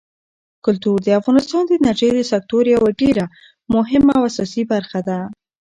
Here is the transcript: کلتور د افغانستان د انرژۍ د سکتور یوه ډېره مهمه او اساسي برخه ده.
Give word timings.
کلتور 0.65 0.97
د 1.03 1.09
افغانستان 1.19 1.63
د 1.65 1.71
انرژۍ 1.79 2.09
د 2.15 2.19
سکتور 2.31 2.63
یوه 2.75 2.89
ډېره 3.01 3.25
مهمه 3.75 4.13
او 4.19 4.23
اساسي 4.29 4.63
برخه 4.73 4.99
ده. 5.07 5.19